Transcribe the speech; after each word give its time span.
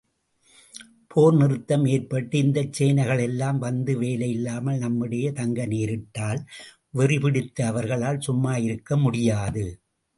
போர் 1.11 1.35
நிறுத்தம் 1.35 1.85
ஏற்பட்டு, 1.85 2.37
இந்தச் 2.37 2.73
சேனைகளெல்லாம் 2.77 3.57
வந்து 3.57 3.93
வேலையில்லாமல் 3.99 4.77
நம்மிடையே 4.77 5.31
தங்கநேரிட்டால் 5.31 6.41
வெறிபிடித்த 6.97 7.61
அவர்களால் 7.63 8.25
சும்மாயிருக்க 8.27 8.97
முடியாது. 8.97 9.65